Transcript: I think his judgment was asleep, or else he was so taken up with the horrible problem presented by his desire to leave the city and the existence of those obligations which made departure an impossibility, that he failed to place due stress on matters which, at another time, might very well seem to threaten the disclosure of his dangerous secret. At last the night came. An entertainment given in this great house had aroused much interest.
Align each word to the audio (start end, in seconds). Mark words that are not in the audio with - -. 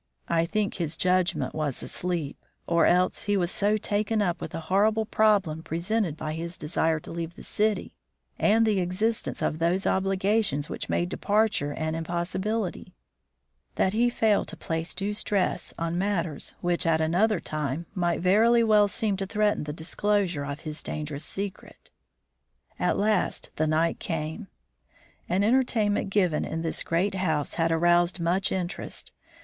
I 0.29 0.47
think 0.47 0.73
his 0.77 0.97
judgment 0.97 1.53
was 1.53 1.83
asleep, 1.83 2.43
or 2.65 2.87
else 2.87 3.25
he 3.25 3.37
was 3.37 3.51
so 3.51 3.77
taken 3.77 4.19
up 4.19 4.41
with 4.41 4.49
the 4.49 4.61
horrible 4.61 5.05
problem 5.05 5.61
presented 5.61 6.17
by 6.17 6.33
his 6.33 6.57
desire 6.57 6.99
to 7.01 7.11
leave 7.11 7.35
the 7.35 7.43
city 7.43 7.93
and 8.39 8.65
the 8.65 8.79
existence 8.79 9.43
of 9.43 9.59
those 9.59 9.85
obligations 9.85 10.69
which 10.71 10.89
made 10.89 11.09
departure 11.09 11.71
an 11.73 11.93
impossibility, 11.93 12.95
that 13.75 13.93
he 13.93 14.09
failed 14.09 14.47
to 14.47 14.57
place 14.57 14.95
due 14.95 15.13
stress 15.13 15.71
on 15.77 15.99
matters 15.99 16.55
which, 16.61 16.87
at 16.87 16.99
another 16.99 17.39
time, 17.39 17.85
might 17.93 18.21
very 18.21 18.63
well 18.63 18.87
seem 18.87 19.15
to 19.17 19.27
threaten 19.27 19.65
the 19.65 19.71
disclosure 19.71 20.43
of 20.43 20.61
his 20.61 20.81
dangerous 20.81 21.25
secret. 21.25 21.91
At 22.79 22.97
last 22.97 23.51
the 23.57 23.67
night 23.67 23.99
came. 23.99 24.47
An 25.29 25.43
entertainment 25.43 26.09
given 26.09 26.43
in 26.43 26.63
this 26.63 26.81
great 26.81 27.13
house 27.13 27.53
had 27.53 27.71
aroused 27.71 28.19
much 28.19 28.51
interest. 28.51 29.11